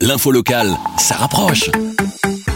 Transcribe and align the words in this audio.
L'info 0.00 0.30
locale, 0.30 0.76
ça 0.96 1.16
rapproche. 1.16 1.72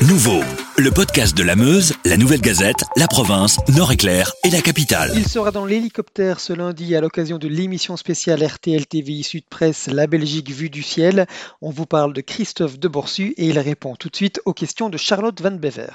Nouveau, 0.09 0.45
le 0.79 0.93
podcast 0.93 1.37
de 1.37 1.43
la 1.43 1.57
Meuse, 1.57 1.93
la 2.05 2.17
Nouvelle 2.17 2.41
Gazette, 2.41 2.85
la 2.95 3.09
province, 3.09 3.59
Nord-Éclair 3.67 4.31
et 4.45 4.51
la 4.51 4.61
capitale. 4.61 5.11
Il 5.17 5.27
sera 5.27 5.51
dans 5.51 5.65
l'hélicoptère 5.65 6.39
ce 6.39 6.53
lundi 6.53 6.95
à 6.95 7.01
l'occasion 7.01 7.39
de 7.39 7.49
l'émission 7.49 7.97
spéciale 7.97 8.47
RTL 8.47 8.87
TVI 8.87 9.25
Sud 9.25 9.45
Presse 9.51 9.89
La 9.89 10.07
Belgique 10.07 10.53
vue 10.53 10.71
du 10.71 10.85
ciel. 10.85 11.27
On 11.61 11.71
vous 11.71 11.85
parle 11.85 12.13
de 12.13 12.21
Christophe 12.21 12.79
de 12.79 12.87
Borsu 12.87 13.35
et 13.37 13.49
il 13.49 13.59
répond 13.59 13.97
tout 13.97 14.09
de 14.09 14.15
suite 14.15 14.41
aux 14.45 14.55
questions 14.55 14.89
de 14.89 14.97
Charlotte 14.97 15.43
Van 15.43 15.51
Bever. 15.51 15.91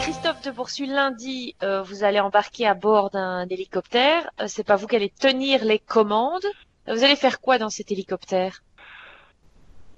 Christophe 0.00 0.42
de 0.42 0.50
Boursu, 0.50 0.86
lundi, 0.86 1.54
euh, 1.62 1.82
vous 1.82 2.02
allez 2.02 2.18
embarquer 2.18 2.66
à 2.66 2.74
bord 2.74 3.10
d'un 3.10 3.46
hélicoptère. 3.48 4.28
Euh, 4.40 4.46
c'est 4.48 4.64
pas 4.64 4.74
vous 4.74 4.88
qui 4.88 4.96
allez 4.96 5.12
tenir 5.16 5.64
les 5.64 5.78
commandes. 5.78 6.46
Vous 6.88 7.04
allez 7.04 7.14
faire 7.14 7.40
quoi 7.40 7.58
dans 7.58 7.70
cet 7.70 7.92
hélicoptère? 7.92 8.62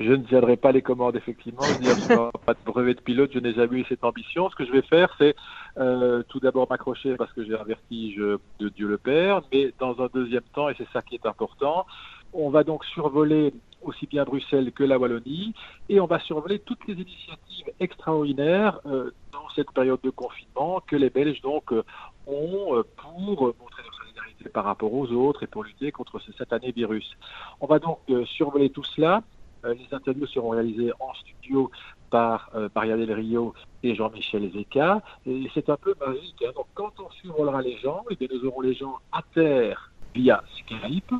Je 0.00 0.12
ne 0.12 0.24
tiendrai 0.24 0.56
pas 0.56 0.72
les 0.72 0.80
commandes, 0.80 1.14
effectivement. 1.14 1.62
Je 1.62 1.80
n'ai 1.80 2.16
pas 2.46 2.54
de 2.54 2.64
brevet 2.64 2.95
de 2.95 3.00
pilote. 3.00 3.30
Je 3.34 3.38
n'ai 3.38 3.52
jamais 3.52 3.80
eu 3.80 3.84
cette 3.86 4.02
ambition. 4.02 4.48
Ce 4.48 4.56
que 4.56 4.64
je 4.64 4.72
vais 4.72 4.82
faire, 4.82 5.14
c'est 5.18 5.36
euh, 5.77 6.22
tout 6.28 6.41
d'abord 6.41 6.66
m'accrocher 6.70 7.16
parce 7.16 7.32
que 7.34 7.45
j'ai 7.45 7.54
un 7.54 7.64
vertige 7.64 8.16
de 8.16 8.68
Dieu 8.70 8.88
le 8.88 8.96
Père. 8.96 9.42
Mais 9.52 9.74
dans 9.78 10.00
un 10.00 10.08
deuxième 10.12 10.42
temps, 10.55 10.70
et 10.70 10.74
c'est 10.78 10.88
ça 10.94 11.02
qui 11.02 11.16
est 11.16 11.27
important, 11.27 11.86
on 12.32 12.48
va 12.48 12.64
donc 12.64 12.84
survoler 12.86 13.52
aussi 13.82 14.06
bien 14.06 14.24
Bruxelles 14.24 14.72
que 14.72 14.84
la 14.84 14.98
Wallonie, 14.98 15.55
et 15.88 16.00
on 16.00 16.06
va 16.06 16.19
survoler 16.20 16.58
toutes 16.60 16.86
les 16.86 16.94
initiatives 16.94 17.72
extraordinaires 17.78 18.80
euh, 18.86 19.10
dans 19.32 19.48
cette 19.55 19.70
période 19.72 20.00
de 20.02 20.10
confinement 20.10 20.80
que 20.86 20.96
les 20.96 21.10
Belges 21.10 21.41
donc 21.42 21.72
euh, 21.72 21.82
ont 22.27 22.82
pour 22.96 23.20
montrer 23.20 23.82
leur 23.82 23.94
solidarité 23.94 24.48
par 24.50 24.64
rapport 24.64 24.92
aux 24.92 25.08
autres 25.12 25.42
et 25.42 25.46
pour 25.46 25.64
lutter 25.64 25.92
contre 25.92 26.19
ce 26.20 26.32
satané 26.32 26.72
virus. 26.72 27.16
On 27.60 27.66
va 27.66 27.78
donc 27.78 27.98
survoler 28.27 28.70
tout 28.70 28.84
cela 28.84 29.22
les 29.64 29.87
interviews 29.92 30.27
seront 30.27 30.50
réalisées 30.50 30.92
en 31.00 31.12
studio 31.14 31.70
par 32.10 32.50
euh, 32.55 32.69
Del 32.74 33.12
Rio 33.12 33.55
et 33.83 33.95
Jean-Michel 33.95 34.50
Zeka. 34.53 35.03
Et 35.27 35.48
c'est 35.55 35.69
un 35.69 35.77
peu 35.77 35.94
magique. 36.00 36.42
Hein. 36.47 36.53
Donc, 36.55 36.66
quand 36.75 36.92
on 36.98 37.11
survolera 37.11 37.62
les 37.62 37.77
gens, 37.78 38.05
eh 38.11 38.28
nous 38.33 38.47
aurons 38.47 38.61
les 38.62 38.75
gens 38.75 38.97
à 39.12 39.22
terre 39.34 39.91
via 40.14 40.42
Skype. 40.58 41.14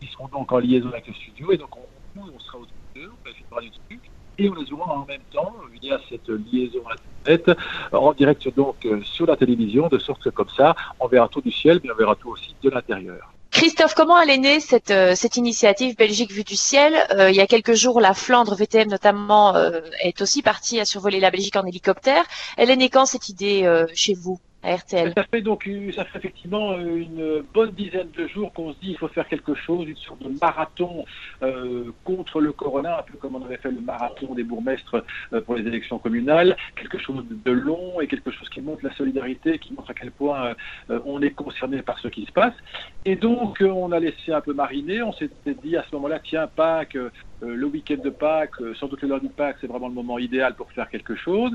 Ils 0.00 0.08
seront 0.08 0.28
donc 0.28 0.50
en 0.52 0.58
liaison 0.58 0.88
avec 0.88 1.06
le 1.06 1.14
studio. 1.14 1.52
Et 1.52 1.56
donc, 1.56 1.70
on, 1.76 2.38
sera 2.40 2.58
au 2.58 2.64
studio, 2.64 3.10
on 3.50 3.54
va 3.54 3.60
du 3.60 4.00
Et 4.38 4.48
on 4.48 4.54
les 4.54 4.72
aura 4.72 4.98
en 4.98 5.06
même 5.06 5.22
temps 5.30 5.54
via 5.80 5.98
cette 6.08 6.28
liaison 6.28 6.82
Internet 6.90 7.58
en 7.92 8.12
direct 8.12 8.54
donc 8.56 8.84
euh, 8.84 9.00
sur 9.04 9.26
la 9.26 9.36
télévision, 9.36 9.88
de 9.88 9.98
sorte 9.98 10.22
que 10.22 10.30
comme 10.30 10.48
ça, 10.48 10.74
on 10.98 11.06
verra 11.06 11.28
tout 11.28 11.40
du 11.40 11.52
ciel, 11.52 11.80
mais 11.84 11.90
on 11.92 11.96
verra 11.96 12.16
tout 12.16 12.30
aussi 12.30 12.54
de 12.62 12.70
l'intérieur. 12.70 13.31
Christophe, 13.52 13.94
comment 13.94 14.18
elle 14.20 14.30
est 14.30 14.38
née 14.38 14.60
cette, 14.60 14.90
euh, 14.90 15.14
initiative 15.36 15.94
Belgique 15.94 16.32
vue 16.32 16.42
du 16.42 16.56
ciel 16.56 16.94
euh, 17.12 17.30
Il 17.30 17.36
y 17.36 17.40
a 17.40 17.46
quelques 17.46 17.74
jours, 17.74 18.00
la 18.00 18.14
Flandre 18.14 18.54
VTM 18.54 18.88
notamment 18.88 19.54
euh, 19.54 19.80
est 20.02 20.22
aussi 20.22 20.42
partie 20.42 20.80
à 20.80 20.86
survoler 20.86 21.20
la 21.20 21.30
Belgique 21.30 21.56
en 21.56 21.66
hélicoptère. 21.66 22.24
Elle 22.56 22.70
est 22.70 22.76
née 22.76 22.88
quand 22.88 23.04
cette 23.04 23.28
idée 23.28 23.70
chez 23.94 24.14
vous? 24.14 24.40
Ça 25.16 25.24
fait 25.24 25.42
donc 25.42 25.68
ça 25.94 26.04
fait 26.04 26.18
effectivement 26.18 26.78
une 26.78 27.42
bonne 27.52 27.72
dizaine 27.72 28.10
de 28.16 28.28
jours 28.28 28.52
qu'on 28.52 28.72
se 28.72 28.78
dit 28.78 28.90
il 28.90 28.98
faut 28.98 29.08
faire 29.08 29.26
quelque 29.26 29.54
chose, 29.54 29.88
une 29.88 29.96
sorte 29.96 30.22
de 30.22 30.32
marathon 30.40 31.04
euh, 31.42 31.90
contre 32.04 32.40
le 32.40 32.52
corona, 32.52 33.00
un 33.00 33.02
peu 33.02 33.18
comme 33.18 33.34
on 33.34 33.44
avait 33.44 33.56
fait 33.56 33.72
le 33.72 33.80
marathon 33.80 34.34
des 34.34 34.44
bourgmestres 34.44 35.04
euh, 35.32 35.40
pour 35.40 35.56
les 35.56 35.66
élections 35.66 35.98
communales, 35.98 36.56
quelque 36.76 36.98
chose 36.98 37.24
de 37.28 37.50
long 37.50 38.00
et 38.00 38.06
quelque 38.06 38.30
chose 38.30 38.48
qui 38.50 38.60
montre 38.60 38.84
la 38.84 38.94
solidarité, 38.94 39.58
qui 39.58 39.72
montre 39.72 39.90
à 39.90 39.94
quel 39.94 40.12
point 40.12 40.54
euh, 40.90 41.00
on 41.04 41.20
est 41.22 41.30
concerné 41.30 41.82
par 41.82 41.98
ce 41.98 42.08
qui 42.08 42.24
se 42.24 42.32
passe. 42.32 42.54
Et 43.04 43.16
donc 43.16 43.60
on 43.60 43.90
a 43.90 43.98
laissé 43.98 44.32
un 44.32 44.40
peu 44.40 44.54
mariner, 44.54 45.02
on 45.02 45.12
s'était 45.12 45.54
dit 45.54 45.76
à 45.76 45.84
ce 45.90 45.94
moment-là, 45.96 46.20
tiens 46.20 46.46
Pâques, 46.46 46.96
le 47.40 47.66
week-end 47.66 48.00
de 48.02 48.10
Pâques, 48.10 48.54
sans 48.78 48.86
doute 48.86 49.02
le 49.02 49.08
lundi 49.08 49.26
de 49.26 49.32
Pâques, 49.32 49.56
c'est 49.60 49.66
vraiment 49.66 49.88
le 49.88 49.94
moment 49.94 50.18
idéal 50.18 50.54
pour 50.54 50.70
faire 50.70 50.88
quelque 50.88 51.16
chose. 51.16 51.50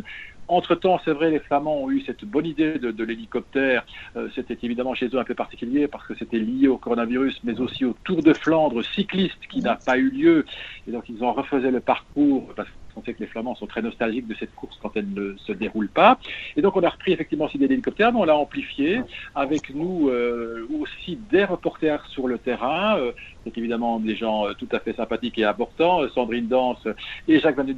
Entre-temps, 0.48 1.00
c'est 1.04 1.12
vrai, 1.12 1.30
les 1.30 1.40
Flamands 1.40 1.84
ont 1.84 1.92
eu 1.92 2.02
cette 2.02 2.24
bonne 2.24 2.46
idée 2.46 2.80
de, 2.80 3.04
l'hélicoptère. 3.04 3.86
Euh, 4.16 4.30
c'était 4.34 4.58
évidemment 4.64 4.94
chez 4.94 5.08
eux 5.08 5.20
un 5.20 5.24
peu 5.24 5.36
particulier 5.36 5.88
parce 5.88 6.06
que 6.08 6.16
c'était 6.16 6.40
lié 6.40 6.68
au 6.68 6.78
coronavirus, 6.78 7.40
mais 7.44 7.60
aussi 7.60 7.84
au 7.84 7.96
Tour 8.04 8.24
de 8.24 8.34
Flandre 8.34 8.84
cycliste 8.84 9.46
qui 9.50 9.60
n'a 9.60 9.76
pas 9.76 9.98
eu 9.98 10.10
lieu. 10.10 10.46
Et 10.88 10.92
donc, 10.92 11.10
ils 11.10 11.24
ont 11.24 11.34
refait 11.34 11.60
le 11.60 11.80
parcours 11.82 12.54
on 12.98 13.04
sait 13.04 13.14
que 13.14 13.20
les 13.20 13.28
Flamands 13.28 13.56
sont 13.56 13.68
très 13.68 13.82
nostalgiques 13.82 14.28
de 14.28 14.36
cette 14.40 14.54
course 14.56 14.78
quand 14.82 14.92
elle 14.96 15.10
ne 15.14 15.36
se 15.38 15.52
déroule 15.52 15.90
pas. 15.90 16.18
Et 16.56 16.62
donc 16.62 16.76
on 16.76 16.84
a 16.84 16.90
repris 16.90 17.14
effectivement 17.14 17.48
cette 17.48 17.56
idée 17.56 17.68
d'hélicoptère, 17.68 18.12
mais 18.12 18.20
on 18.20 18.26
l'a 18.26 18.36
amplifié 18.36 19.02
avec 19.36 19.74
nous 19.74 20.10
euh, 20.10 20.68
aussi 20.82 21.18
des 21.32 21.46
reporters 21.46 22.06
sur 22.08 22.28
le 22.28 22.38
terrain. 22.38 22.98
Euh, 22.98 23.12
c'est 23.44 23.58
évidemment 23.58 24.00
des 24.00 24.16
gens 24.16 24.48
euh, 24.48 24.54
tout 24.54 24.68
à 24.72 24.80
fait 24.80 24.94
sympathiques 24.94 25.38
et 25.38 25.46
importants, 25.46 26.08
Sandrine 26.10 26.48
Danse 26.48 26.88
et 27.28 27.40
Jacques 27.40 27.56
Van 27.56 27.64
den 27.64 27.78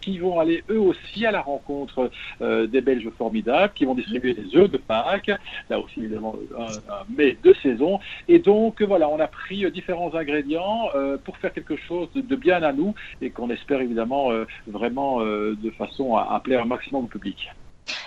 qui 0.00 0.18
vont 0.18 0.38
aller 0.38 0.62
eux 0.70 0.78
aussi 0.78 1.24
à 1.26 1.30
la 1.30 1.40
rencontre 1.40 2.10
des 2.40 2.80
Belges 2.80 3.08
formidables, 3.16 3.72
qui 3.74 3.84
vont 3.84 3.94
distribuer 3.94 4.34
des 4.34 4.56
œufs 4.56 4.70
de 4.70 4.76
Pâques, 4.76 5.30
là 5.68 5.78
aussi 5.78 6.00
évidemment 6.00 6.34
un, 6.56 6.92
un 6.92 7.04
mets 7.16 7.36
de 7.42 7.54
saison. 7.62 8.00
Et 8.28 8.38
donc 8.38 8.82
voilà, 8.82 9.08
on 9.08 9.18
a 9.18 9.26
pris 9.26 9.70
différents 9.70 10.14
ingrédients 10.14 10.88
pour 11.24 11.36
faire 11.38 11.52
quelque 11.52 11.76
chose 11.76 12.08
de 12.14 12.36
bien 12.36 12.62
à 12.62 12.72
nous 12.72 12.94
et 13.20 13.30
qu'on 13.30 13.50
espère 13.50 13.80
évidemment 13.80 14.30
vraiment 14.66 15.20
euh, 15.20 15.56
de 15.62 15.70
façon 15.70 16.16
à, 16.16 16.34
appeler 16.34 16.56
un 16.56 16.64
maximum 16.64 17.06
de 17.06 17.10
public. 17.10 17.50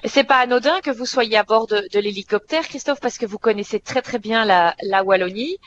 C'est 0.06 0.24
pas 0.24 0.38
anodin 0.38 0.80
que 0.81 0.92
vous 0.92 1.06
soyez 1.06 1.38
à 1.38 1.44
bord 1.44 1.68
de, 1.68 1.88
l'hélicoptère, 2.00 2.64
Christophe, 2.64 3.02
parce 3.02 3.18
que 3.18 3.26
vous 3.26 3.38
connaissez 3.38 3.80
très 3.80 4.02
très 4.02 4.20
bien 4.20 4.46
la, 4.46 5.04
Wallonie. 5.04 5.58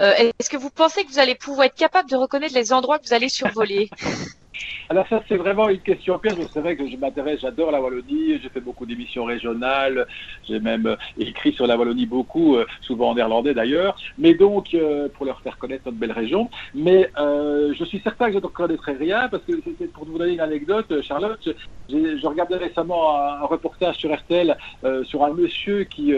Euh, 0.00 0.12
est-ce 0.38 0.50
que 0.50 0.56
vous 0.56 0.70
pensez 0.70 1.04
que 1.04 1.10
vous 1.10 1.18
allez 1.18 1.34
pouvoir 1.34 1.66
être 1.66 1.76
capable 1.76 2.08
de 2.08 2.16
reconnaître 2.16 2.54
les 2.54 2.72
endroits 2.72 2.98
que 2.98 3.06
vous 3.06 3.14
allez 3.14 3.28
survoler? 3.28 3.90
Alors 4.88 5.06
ça, 5.08 5.22
c'est 5.28 5.36
vraiment 5.36 5.68
une 5.68 5.80
question 5.80 6.18
piège. 6.18 6.36
C'est 6.52 6.60
vrai 6.60 6.76
que 6.76 6.88
je 6.88 6.96
m'intéresse, 6.96 7.40
j'adore 7.40 7.70
la 7.70 7.80
Wallonie. 7.80 8.38
J'ai 8.42 8.48
fait 8.48 8.60
beaucoup 8.60 8.86
d'émissions 8.86 9.24
régionales. 9.24 10.06
J'ai 10.46 10.60
même 10.60 10.86
euh, 10.86 10.96
écrit 11.18 11.52
sur 11.52 11.66
la 11.66 11.76
Wallonie 11.76 12.06
beaucoup, 12.06 12.56
euh, 12.56 12.66
souvent 12.82 13.10
en 13.10 13.14
néerlandais 13.14 13.54
d'ailleurs. 13.54 13.96
Mais 14.18 14.34
donc, 14.34 14.74
euh, 14.74 15.08
pour 15.08 15.26
leur 15.26 15.40
faire 15.40 15.58
connaître 15.58 15.84
notre 15.86 15.98
belle 15.98 16.12
région. 16.12 16.50
Mais 16.74 17.10
je 17.16 17.84
suis 17.84 18.00
certain 18.00 18.26
que 18.26 18.32
je 18.32 18.38
ne 18.38 18.46
connaîtrai 18.46 18.92
rien 18.92 19.28
parce 19.28 19.42
que 19.44 19.52
pour 19.86 20.04
vous 20.04 20.18
donner 20.18 20.34
une 20.34 20.40
anecdote, 20.40 21.00
Charlotte. 21.02 21.48
Je 21.88 22.26
regardais 22.26 22.56
récemment 22.56 23.16
un, 23.16 23.44
reportage 23.44 23.96
sur 23.96 24.14
RTL 24.14 24.56
sur 25.04 25.24
un 25.24 25.32
monsieur 25.32 25.84
qui 25.84 26.12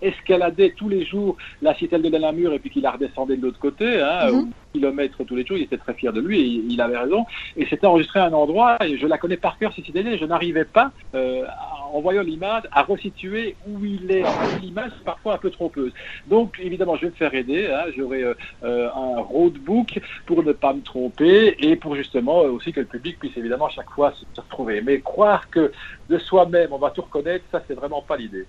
escaladait 0.00 0.74
tous 0.76 0.88
les 0.88 1.04
jours 1.04 1.36
la 1.60 1.74
citelle 1.74 2.02
de 2.02 2.08
Namur 2.08 2.52
et 2.52 2.58
puis 2.58 2.70
qui 2.70 2.80
la 2.80 2.92
redescendait 2.92 3.36
de 3.36 3.42
l'autre 3.42 3.60
côté. 3.60 4.00
Hein, 4.00 4.32
mhm 4.32 4.50
kilomètres 4.72 5.22
tous 5.24 5.36
les 5.36 5.44
jours. 5.44 5.56
Il 5.56 5.64
était 5.64 5.76
très 5.76 5.94
fier 5.94 6.12
de 6.12 6.20
lui 6.20 6.40
et 6.40 6.64
il 6.68 6.80
avait 6.80 6.96
raison. 6.96 7.26
Et 7.56 7.66
c'était 7.66 7.86
enregistré 7.86 8.20
à 8.20 8.26
un 8.26 8.32
endroit, 8.32 8.78
et 8.84 8.96
je 8.96 9.06
la 9.06 9.18
connais 9.18 9.36
par 9.36 9.58
cœur, 9.58 9.72
cette 9.74 9.88
idée, 9.88 10.18
je 10.18 10.24
n'arrivais 10.24 10.64
pas, 10.64 10.90
euh, 11.14 11.44
en 11.92 12.00
voyant 12.00 12.22
l'image, 12.22 12.62
à 12.72 12.82
resituer 12.82 13.56
où 13.68 13.84
il 13.84 14.10
est. 14.10 14.24
L'image 14.60 14.92
est 15.00 15.04
parfois 15.04 15.34
un 15.34 15.38
peu 15.38 15.50
trompeuse. 15.50 15.92
Donc, 16.26 16.58
évidemment, 16.62 16.96
je 16.96 17.02
vais 17.02 17.08
me 17.08 17.14
faire 17.14 17.34
aider. 17.34 17.66
Hein. 17.66 17.84
J'aurai 17.96 18.22
euh, 18.22 18.34
euh, 18.64 18.88
un 18.88 19.20
roadbook 19.20 20.00
pour 20.26 20.42
ne 20.42 20.52
pas 20.52 20.72
me 20.72 20.80
tromper 20.80 21.56
et 21.58 21.76
pour 21.76 21.94
justement 21.94 22.40
aussi 22.40 22.72
que 22.72 22.80
le 22.80 22.86
public 22.86 23.18
puisse 23.18 23.36
évidemment 23.36 23.68
chaque 23.68 23.90
fois 23.90 24.12
se 24.34 24.40
retrouver. 24.40 24.80
Mais 24.80 25.00
croire 25.12 25.50
que 25.50 25.72
de 26.08 26.18
soi-même, 26.18 26.72
on 26.72 26.78
va 26.78 26.90
tout 26.90 27.02
reconnaître, 27.02 27.44
ça, 27.52 27.62
c'est 27.68 27.74
vraiment 27.74 28.02
pas 28.02 28.16
l'idée. 28.16 28.46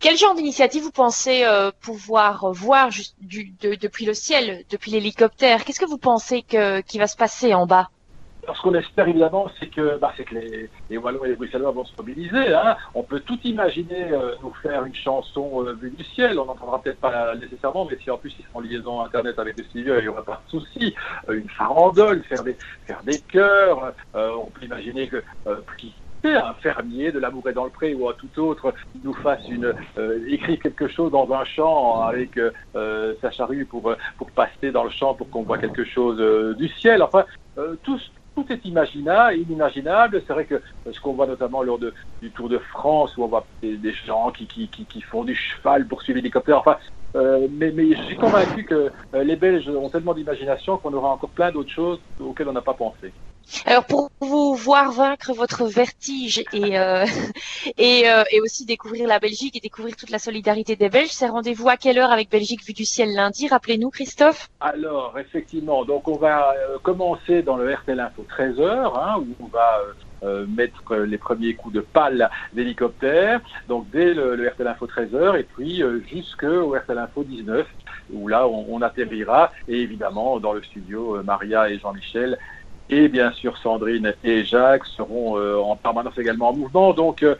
Quel 0.00 0.16
genre 0.16 0.34
d'initiative 0.34 0.82
vous 0.84 0.90
pensez 0.90 1.44
euh, 1.44 1.70
pouvoir 1.80 2.52
voir 2.52 2.90
depuis 3.20 4.06
le 4.06 4.14
ciel, 4.14 4.64
depuis 4.70 4.90
l'hélicoptère? 4.92 5.64
Qu'est-ce 5.64 5.80
que 5.80 5.86
vous 5.86 5.98
pensez 5.98 6.42
qui 6.42 6.98
va 6.98 7.06
se 7.06 7.16
passer 7.16 7.52
en 7.54 7.66
bas? 7.66 7.88
Ce 8.56 8.62
qu'on 8.62 8.74
espère 8.74 9.08
évidemment, 9.08 9.48
c'est 9.58 9.68
que, 9.68 9.98
bah, 9.98 10.12
les, 10.90 10.98
Wallons 10.98 11.24
et 11.24 11.28
les 11.28 11.36
Bruxellois 11.36 11.70
vont 11.70 11.84
se 11.84 11.92
mobiliser. 11.96 12.54
Hein. 12.54 12.76
On 12.94 13.02
peut 13.02 13.20
tout 13.20 13.38
imaginer 13.44 14.12
euh, 14.12 14.34
nous 14.42 14.52
faire 14.62 14.84
une 14.84 14.94
chanson 14.94 15.64
euh, 15.64 15.72
vue 15.72 15.90
du 15.90 16.04
ciel. 16.04 16.38
On 16.38 16.46
n'entendra 16.46 16.80
peut-être 16.80 17.00
pas 17.00 17.34
nécessairement, 17.36 17.86
mais 17.90 17.98
si 18.02 18.10
en 18.10 18.18
plus 18.18 18.34
ils 18.38 18.44
sont 18.44 18.58
en 18.58 18.60
liaison 18.60 19.00
internet 19.00 19.38
avec 19.38 19.58
le 19.58 19.64
studio, 19.64 19.94
il 19.98 20.02
n'y 20.02 20.08
aura 20.08 20.22
pas 20.22 20.42
de 20.46 20.50
souci. 20.50 20.94
une 21.28 21.48
farandole, 21.50 22.22
faire 22.24 22.42
des, 22.42 22.56
faire 22.86 23.02
des 23.04 23.20
chœurs. 23.20 23.92
on 24.14 24.46
peut 24.46 24.64
imaginer 24.64 25.08
que 25.08 25.22
un 26.24 26.54
fermier 26.54 27.12
de 27.12 27.18
l'amour 27.18 27.48
est 27.48 27.52
dans 27.52 27.64
le 27.64 27.70
pré 27.70 27.94
ou 27.94 28.08
un 28.08 28.12
tout 28.12 28.40
autre 28.40 28.74
nous 29.04 29.14
fasse 29.14 29.46
une 29.48 29.72
euh, 29.98 30.24
écrit 30.28 30.58
quelque 30.58 30.88
chose 30.88 31.12
dans 31.12 31.30
un 31.32 31.44
champ 31.44 32.02
avec 32.02 32.38
euh, 32.38 33.14
sa 33.20 33.30
charrue 33.30 33.64
pour 33.64 33.94
pour 34.16 34.30
passer 34.30 34.70
dans 34.72 34.84
le 34.84 34.90
champ 34.90 35.14
pour 35.14 35.30
qu'on 35.30 35.42
voit 35.42 35.58
quelque 35.58 35.84
chose 35.84 36.18
euh, 36.20 36.54
du 36.54 36.68
ciel. 36.68 37.02
Enfin, 37.02 37.24
tout 37.82 37.98
tout 38.42 38.52
est 38.52 38.64
imaginable, 38.64 39.38
inimaginable. 39.38 40.22
C'est 40.26 40.32
vrai 40.32 40.44
que 40.44 40.62
ce 40.90 41.00
qu'on 41.00 41.14
voit 41.14 41.26
notamment 41.26 41.62
lors 41.62 41.78
du 41.78 42.30
Tour 42.30 42.48
de 42.48 42.58
France, 42.58 43.16
où 43.16 43.24
on 43.24 43.28
voit 43.28 43.44
des, 43.62 43.92
gens 44.06 44.30
qui, 44.30 45.00
font 45.02 45.24
du 45.24 45.34
cheval 45.34 45.86
pour 45.86 46.02
suivre 46.02 46.16
l'hélicoptère. 46.16 46.58
Enfin, 46.58 46.76
mais, 47.14 47.72
mais, 47.72 47.94
je 47.94 48.02
suis 48.02 48.16
convaincu 48.16 48.64
que 48.64 48.90
les 49.14 49.36
Belges 49.36 49.68
ont 49.68 49.88
tellement 49.88 50.14
d'imagination 50.14 50.76
qu'on 50.76 50.92
aura 50.92 51.10
encore 51.10 51.30
plein 51.30 51.50
d'autres 51.50 51.70
choses 51.70 52.00
auxquelles 52.20 52.48
on 52.48 52.52
n'a 52.52 52.62
pas 52.62 52.74
pensé. 52.74 53.12
Alors 53.64 53.84
pour 53.84 54.10
vous 54.20 54.54
voir 54.54 54.92
vaincre 54.92 55.32
votre 55.32 55.64
vertige 55.66 56.44
et 56.52 56.78
euh, 56.78 57.04
euh, 57.80 58.24
et, 58.30 58.40
aussi 58.40 58.66
découvrir 58.66 59.08
la 59.08 59.18
Belgique 59.18 59.56
et 59.56 59.60
découvrir 59.60 59.96
toute 59.96 60.10
la 60.10 60.18
solidarité 60.18 60.76
des 60.76 60.88
Belges, 60.88 61.10
c'est 61.10 61.28
rendez-vous 61.28 61.68
à 61.68 61.76
quelle 61.76 61.98
heure 61.98 62.12
avec 62.12 62.30
Belgique 62.30 62.64
vue 62.64 62.74
du 62.74 62.84
ciel 62.84 63.14
lundi 63.14 63.48
Rappelez-nous 63.48 63.90
Christophe? 63.90 64.48
Alors 64.60 65.18
effectivement, 65.18 65.84
donc 65.84 66.08
on 66.08 66.16
va 66.16 66.52
euh, 66.52 66.78
commencer 66.82 67.42
dans 67.42 67.56
le 67.56 67.72
RTL 67.72 67.98
Info 68.00 68.26
13h 68.38 68.92
hein, 68.96 69.16
où 69.18 69.44
on 69.44 69.48
va 69.48 69.82
mettre 70.48 70.96
les 70.96 71.16
premiers 71.16 71.54
coups 71.54 71.76
de 71.76 71.80
pale 71.80 72.28
d'hélicoptère, 72.52 73.40
donc 73.68 73.88
dès 73.92 74.14
le, 74.14 74.48
RTL 74.48 74.66
Info 74.66 74.88
13h 74.88 75.38
et 75.38 75.44
puis 75.44 75.80
jusqu'au 76.10 76.74
RTL 76.74 76.98
Info 76.98 77.22
19 77.22 77.64
où 78.12 78.26
là 78.26 78.48
on, 78.48 78.66
on, 78.68 78.82
atterrira 78.82 79.52
et 79.68 79.80
évidemment 79.80 80.40
dans 80.40 80.54
le 80.54 80.62
studio 80.64 81.22
Maria 81.22 81.70
et 81.70 81.78
Jean-Michel 81.78 82.36
et 82.90 83.08
bien 83.08 83.32
sûr 83.32 83.56
Sandrine 83.58 84.14
et 84.24 84.44
Jacques 84.44 84.86
seront 84.86 85.38
euh, 85.38 85.56
en 85.56 85.76
permanence 85.76 86.16
également 86.18 86.50
en 86.50 86.54
mouvement. 86.54 86.92
Donc 86.92 87.22
euh, 87.22 87.34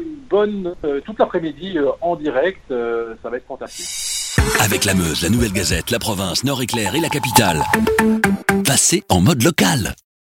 une 0.00 0.16
bonne 0.28 0.74
toute 1.04 1.18
l'après-midi 1.18 1.78
en 2.00 2.16
direct, 2.16 2.62
ça 2.68 3.30
va 3.30 3.36
être 3.36 3.46
fantastique. 3.46 3.86
Avec 4.60 4.84
la 4.84 4.94
Meuse, 4.94 5.22
la 5.22 5.30
Nouvelle 5.30 5.52
Gazette, 5.52 5.90
la 5.90 5.98
province, 5.98 6.44
Nord-Éclair 6.44 6.94
et 6.94 7.00
la 7.00 7.08
capitale. 7.08 7.62
Passez 8.64 9.02
en 9.08 9.20
mode 9.20 9.42
local. 9.42 9.94